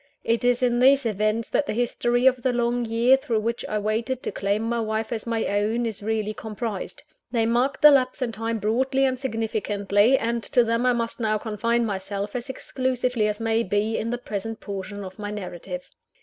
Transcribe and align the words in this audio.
It 0.23 0.43
is 0.43 0.63
in 0.63 0.79
these 0.79 1.05
events 1.05 1.47
that 1.51 1.67
the 1.67 1.75
history 1.75 2.25
of 2.25 2.41
the 2.41 2.51
long 2.51 2.85
year 2.85 3.17
through 3.17 3.41
which 3.41 3.63
I 3.69 3.77
waited 3.77 4.23
to 4.23 4.31
claim 4.31 4.63
my 4.63 4.79
wife 4.79 5.11
as 5.13 5.27
my 5.27 5.45
own, 5.45 5.85
is 5.85 6.01
really 6.01 6.33
comprised. 6.33 7.03
They 7.31 7.45
marked 7.45 7.83
the 7.83 7.91
lapse 7.91 8.19
of 8.23 8.31
time 8.31 8.57
broadly 8.57 9.05
and 9.05 9.19
significantly; 9.19 10.17
and 10.17 10.41
to 10.41 10.63
them 10.63 10.87
I 10.87 10.93
must 10.93 11.19
now 11.19 11.37
confine 11.37 11.85
myself, 11.85 12.35
as 12.35 12.49
exclusively 12.49 13.27
as 13.27 13.39
may 13.39 13.61
be, 13.61 13.95
in 13.95 14.09
the 14.09 14.17
present 14.17 14.59
portion 14.59 15.03
of 15.03 15.19
my 15.19 15.29
narrative. 15.29 15.87